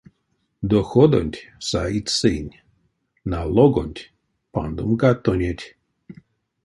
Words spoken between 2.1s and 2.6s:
сынь—